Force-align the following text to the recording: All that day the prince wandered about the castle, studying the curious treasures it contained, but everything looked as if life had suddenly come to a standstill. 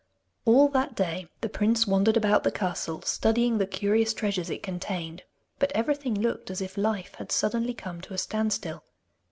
All 0.45 0.67
that 0.69 0.95
day 0.95 1.27
the 1.41 1.47
prince 1.47 1.85
wandered 1.85 2.17
about 2.17 2.43
the 2.43 2.49
castle, 2.51 3.03
studying 3.03 3.59
the 3.59 3.67
curious 3.67 4.15
treasures 4.15 4.49
it 4.49 4.63
contained, 4.63 5.21
but 5.59 5.71
everything 5.73 6.15
looked 6.15 6.49
as 6.49 6.59
if 6.59 6.75
life 6.75 7.13
had 7.19 7.31
suddenly 7.31 7.75
come 7.75 8.01
to 8.01 8.15
a 8.15 8.17
standstill. 8.17 8.83